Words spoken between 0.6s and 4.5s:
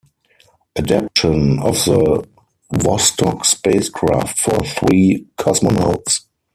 Adaptation of the Vostok spacecraft